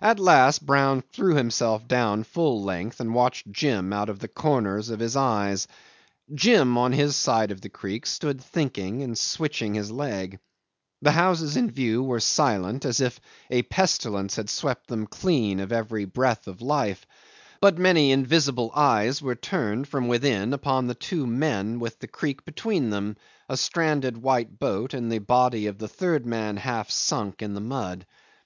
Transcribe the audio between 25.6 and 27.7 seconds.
of the third man half sunk in the